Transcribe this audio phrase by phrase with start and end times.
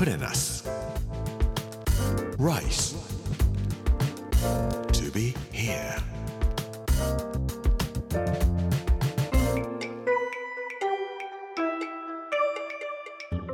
[0.00, 0.66] プレナス
[2.38, 2.96] Rice.
[4.92, 6.00] To be here.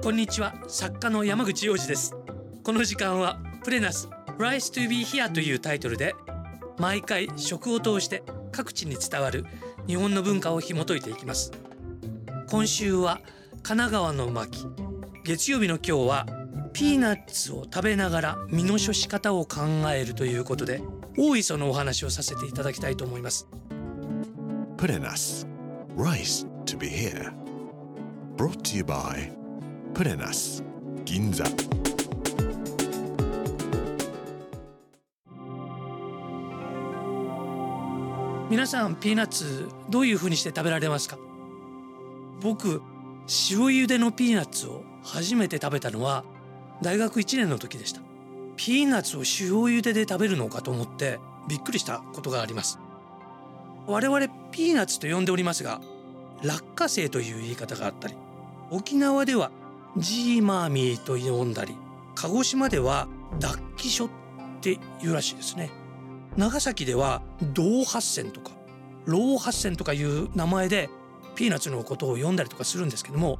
[0.00, 2.14] こんにちは作家の山口洋二です
[2.62, 4.08] この時間はプレナス
[4.38, 6.14] Rise to be here というタイトルで
[6.78, 8.22] 毎回食を通して
[8.52, 9.46] 各地に伝わる
[9.88, 11.50] 日本の文化を紐解いていきます。
[12.48, 13.20] 今週は
[13.64, 14.68] 神奈川の巻。
[15.26, 16.26] 月曜日の今日は
[16.76, 19.62] ピーナッツを食べながら身の処し方を考
[19.94, 20.82] えるということで
[21.16, 23.48] 大磯のお話をさせていただきたいと思います。
[24.76, 25.46] プレナス
[25.96, 27.32] Rice to be here.
[28.36, 29.32] Brought to you by
[29.94, 30.62] プレナス
[31.06, 31.46] 銀座
[38.50, 41.16] 皆さんピーナッツどういう風にして食べられますか？
[42.42, 42.82] 僕
[43.50, 46.22] 塩茹でのピーナッツを初めて食べたのは
[46.82, 48.00] 大学1年の時でした。
[48.56, 52.78] ピーナッツを塩茹でで食べるのかと思ってびっくりしたことがあります。
[53.86, 55.80] 我々ピーナッツと呼んでおりますが
[56.42, 58.14] 落花生という言い方があったり
[58.70, 59.52] 沖縄では
[59.96, 61.76] ジーマーミーと呼んだり
[62.14, 63.06] 鹿児島では
[63.38, 64.10] ダッキショっ
[64.60, 65.70] ていうらしいですね。
[66.36, 67.22] 長崎では
[67.54, 68.50] 銅八線とか
[69.06, 70.90] ロー八線とかいう名前で
[71.34, 73.38] ピーナッツのことを呼んだりとかするんですけども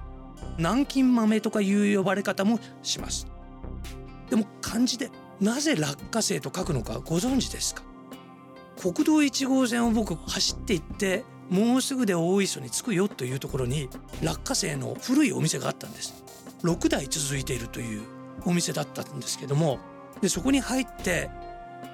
[0.58, 3.27] 南京豆とかいう呼ばれ方もします。
[4.67, 7.84] 漢字でなぜ落花生と書くのかご存知ですか？
[8.81, 13.89] 国道1号線を僕走っていってもうすぐで大磯に着くよというところに
[14.22, 16.25] 落花生の古いお店があったんです。
[16.64, 18.03] 6代続いているという
[18.44, 19.78] お店だったんですけども
[20.20, 21.31] でそこに入って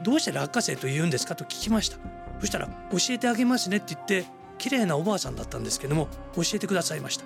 [0.02, 1.98] どうして落花生と言うんですかと聞きました。
[2.40, 4.24] そしたら教えてあげますねって言って
[4.58, 7.24] 綺麗なおばあさんだったんですけども教えてくださいました。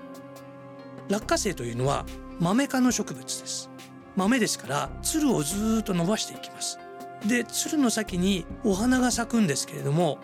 [1.08, 2.04] 落花生というのは
[2.40, 3.70] 豆科の植物です。
[4.16, 6.78] 豆ですからつるをずっと伸ばしていきます。
[7.26, 10.18] でつるの先にお花が咲くんですけれども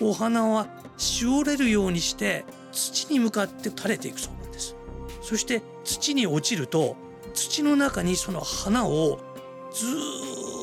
[0.00, 4.76] お花はしおれるようにして土に向かって垂れていくそうなんです。
[5.22, 6.96] そして土に落ちると
[7.34, 9.18] 土の中にその花を
[9.72, 9.86] ず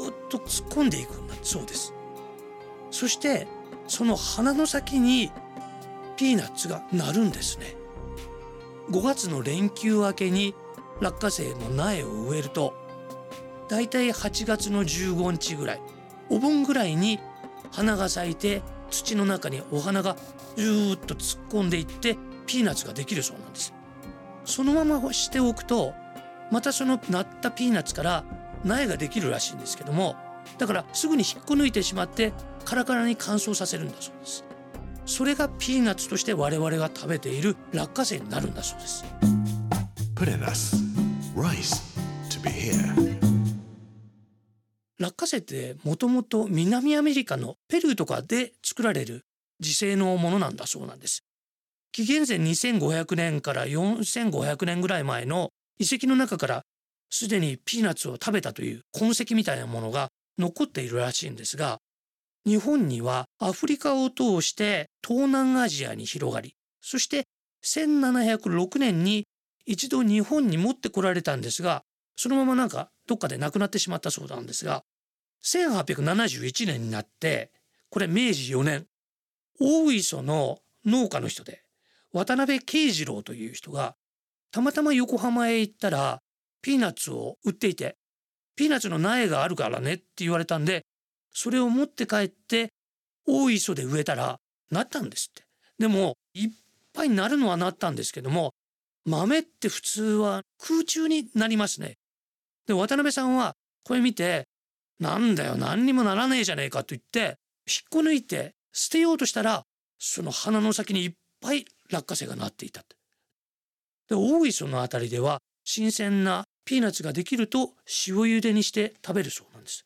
[0.09, 1.93] っと突っ込んでいくんだそうです。
[2.91, 3.47] そして
[3.87, 5.31] その花の先に
[6.15, 7.75] ピーナッツがなるんですね。
[8.91, 10.55] 5月の連休明けに
[11.01, 12.73] 落花生の苗を植えると
[13.69, 15.81] だいたい8月の15日ぐらい
[16.29, 17.19] お盆ぐらいに
[17.71, 18.61] 花が咲いて
[18.91, 20.15] 土の中にお花が
[20.55, 23.73] ずーっと突っ込んでいってピーナッツができるそうなんです。
[24.45, 25.93] そのまましておくと
[26.51, 28.23] またそのなったピーナッツから
[28.63, 30.15] 苗ができるらしいんですけども
[30.57, 32.33] だからすぐに引っこ抜いてしまって
[32.65, 34.45] カラカラに乾燥させるんだそうです。
[35.05, 39.03] それがピーナッツとして我々が食べている落花生になるんだそうです。
[40.15, 40.82] プレナス。
[41.35, 41.81] Rice
[42.29, 42.93] to be here.
[44.99, 49.25] 落花生ってもともと南アメリカのペルーとかで作られる
[49.59, 51.23] 自生のものなんだそうなんです。
[51.91, 55.49] 紀元前2500年から4500年ぐらい前の
[55.79, 56.61] 遺跡の中から
[57.09, 61.77] すでにピーナッツを食べたという痕跡みたいなものが残っているらしいんですが
[62.45, 67.25] 日本にはアフリカを通して東南アジアに広がりそして
[67.63, 69.25] 1706年に
[69.65, 71.83] 一度日本に持ってこられたんですが
[72.15, 74.83] そのままなんかどっかで亡くなってしまったそうなんですが
[75.43, 77.51] 1871年になって
[77.89, 78.85] これ明治4年
[79.59, 81.63] 大磯の農家の人で
[82.11, 83.95] 渡辺慶次郎という人が
[84.51, 86.21] たまたま横浜へ行ったら
[86.61, 87.97] ピーナッツを売っていて
[88.55, 90.85] ピーナッツの苗があるからねって言われたんで
[91.31, 92.69] それを持って帰って
[93.27, 95.43] 大磯で植えたらなったんですって。
[95.79, 96.49] でもいっ
[96.93, 98.53] ぱいなるのはなったんですけども
[99.05, 101.97] 豆って普通は空中になりますね。
[102.67, 104.47] で渡辺さんはこれ見て
[104.99, 107.37] なんだよ何にもならねえじゃねえかと言って
[107.67, 109.65] 引っこ抜いて捨てようとしたら
[109.99, 112.95] その花の先にいっぱい落花生がなっていたって。
[114.09, 117.73] で大磯の辺りでは新鮮なピーナッツができると
[118.07, 119.85] 塩茹でにして食べるそうなんです。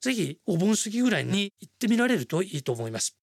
[0.00, 3.17] ぜひお盆過ぎぐらいに行ってみられるといいと思います。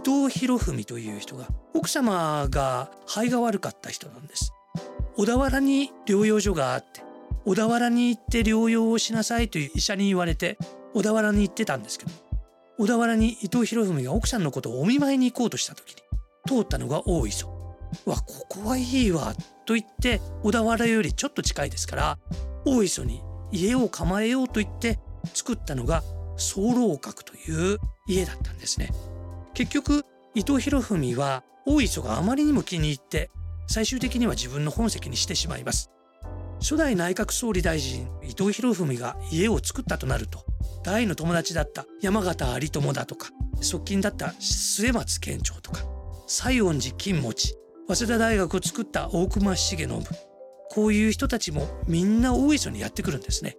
[0.00, 4.50] 伊藤博文という人が奥様が肺が悪かった人なんです。
[5.16, 7.02] 小田原に療養所があって
[7.44, 10.56] 小田原に行って療養をしなさいという医者に言われて
[10.94, 12.12] 小田原に行ってたんですけど
[12.78, 16.02] 小田原に伊藤博文が奥さんのことをお見舞いに行こうとした時に
[16.46, 17.48] 通ったのが大磯
[18.06, 19.34] わここはいいわ
[19.66, 22.18] と言って小田原よりちょっと近いですから
[22.64, 23.20] 大磯に
[23.52, 24.98] 家を構えようと言って
[25.34, 26.02] 作ったのが
[26.38, 28.90] 総楼閣という家だったんですね。
[29.54, 30.04] 結局
[30.34, 33.30] 伊藤博文は大磯があまりにも気に入って
[33.66, 35.90] 最終的には自分の本籍にしてしまいます。
[36.60, 40.44] 初代内閣総理大臣伊藤博文が家を作ったとなると
[40.82, 43.30] 大の友達だった山形有朋だとか
[43.62, 45.84] 側近だった末松県庁とか
[46.26, 47.56] 西園寺金持
[47.88, 49.88] 早稲田大学を作った大隈重信
[50.70, 53.56] こういう人たちもみんな大磯にやってくるんですね。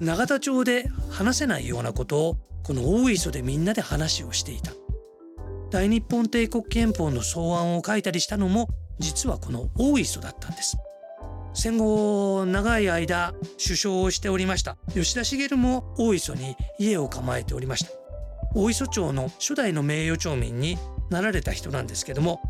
[0.00, 4.72] 永田町で話せないようなことをこの大磯でみんなで話をしていた。
[5.74, 8.68] 大日本帝国憲法の草案を書いたりしたのも
[9.00, 10.76] 実はこの大磯だったんです。
[11.52, 14.76] 戦後長い間首相をしておりました。
[14.92, 17.90] 吉田茂も大磯に家を構えておりました。
[18.54, 20.78] 大磯町の初代の名誉町民に
[21.10, 22.40] なられた人なんですけども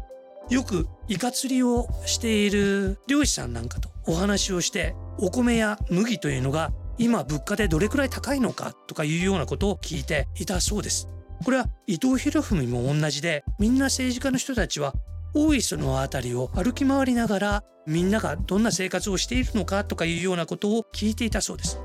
[0.51, 11.09] よくイカ釣りをしている漁師さんなんかとお話をしてお米や麦というのが今物価でどれくらい高いのかとかいうようなことを聞いていたそうです。
[11.43, 14.95] これは伊藤博文も同じでみんな政治家の人たちは
[15.35, 21.79] 大磯の辺りを歩き回りながらみんながどんな生活をしているのかとかいうようなことを聞いていたそうです。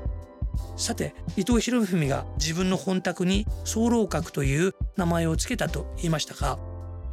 [0.76, 6.58] さて伊藤博文が自分の本宅に早漏閣という名前を付けたと言いましたが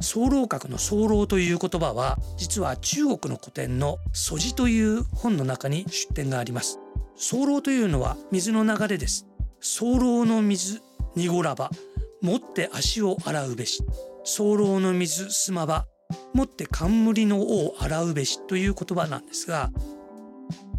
[0.00, 6.78] 早漏閣の早漏という言葉は実は中国の古典の「祖辞」という本の中に出典があります。
[7.16, 9.26] 早漏というのは水の流れです。
[9.60, 10.80] 早漏の水
[11.16, 11.70] 濁らば。
[12.22, 13.82] 持って足を洗うべし。
[14.24, 15.86] 早漏の水すまば
[16.34, 19.70] 持って冠の尾を洗うべしという言葉なんですが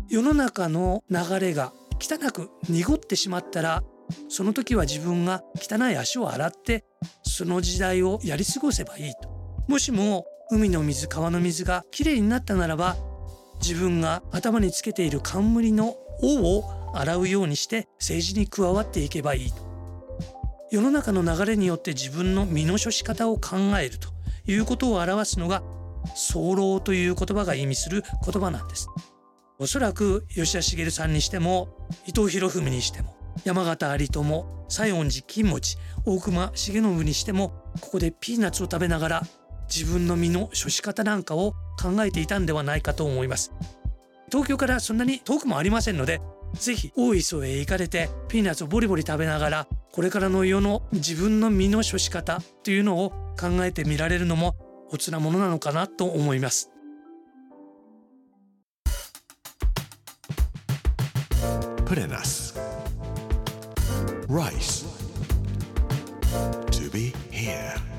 [0.07, 3.83] 世の中の流れが汚く濁ってしまったら
[4.27, 6.85] その時は自分が汚い足を洗って
[7.23, 9.29] その時代をやり過ごせばいいと。
[9.67, 12.95] もしも海の水川の水がきれいになったならば
[13.61, 19.68] 自分が頭につけている冠の尾を洗うようにして政治に加わっていけばいいと。
[20.71, 24.09] 世の中の流れによって自分の身の処し方を考えると
[24.45, 25.63] いうことを表すのが
[26.15, 28.87] 早漏という言葉が意味する言葉なんです。
[29.57, 31.69] おそらく吉田茂さんにしても
[32.05, 37.49] 伊藤博文にしても山形有朋西園寺金持大隈重信にしても
[37.81, 39.23] ここでピーナッツを食べながら
[39.67, 43.51] 自分の身の処し方なんかを考えていたんではないかと思います。
[44.31, 46.21] 東京からそんなに遠くもありませんので
[46.53, 53.09] ぜひ大磯へ行かれてピーナッツをボリボリ食べながらこれからの世の自分の身の処し方というのを
[53.39, 54.55] 考えてみられるのも
[54.91, 56.71] おつなものなのかなと思います
[61.85, 62.53] Put in us.
[64.27, 64.85] Rice.
[66.69, 67.89] To be here.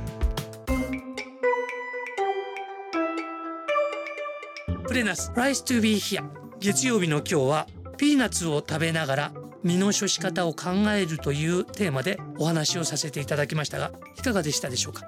[4.86, 6.24] プレナス Rise to be here
[6.58, 7.66] 月曜日の今日は
[7.96, 15.04] ピーナッツを食べながら身の処し方を考えるというテーマでお話をさせていただきましたがいかがでしたでしょうか？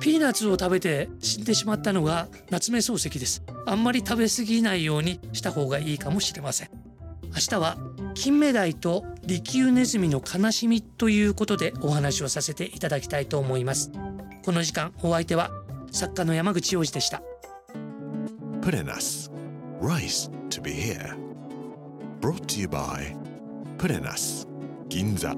[0.00, 6.70] ピーナッツを食べて死んでしまったのが夏目漱石ですあんまり食べ過ぎないようにした方がいいかもしれません
[7.24, 7.76] 明日は
[8.14, 13.92] 金目鯛と利休ネズミの悲しみということでお話をさせていただきたいと思います
[14.44, 15.50] この時間お相手は
[15.92, 17.22] 作家の山口洋二でした
[18.62, 19.30] Put in us.
[19.80, 21.16] Rice to be here.
[22.20, 23.16] Brought to you by
[23.80, 24.46] プレナス。
[24.90, 25.34] 銀座。